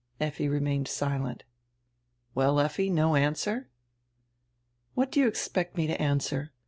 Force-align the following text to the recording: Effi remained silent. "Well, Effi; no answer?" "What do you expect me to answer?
Effi 0.19 0.47
remained 0.47 0.87
silent. 0.87 1.43
"Well, 2.33 2.59
Effi; 2.59 2.89
no 2.89 3.15
answer?" 3.15 3.69
"What 4.95 5.11
do 5.11 5.19
you 5.19 5.27
expect 5.27 5.77
me 5.77 5.85
to 5.85 6.01
answer? 6.01 6.53